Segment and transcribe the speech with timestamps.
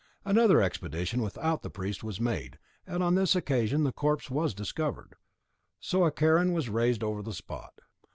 [0.25, 2.57] Another expedition without the priest was made,
[2.87, 5.13] and on this occasion the corpse was discovered;
[5.79, 7.75] so a cairn was raised over the spot.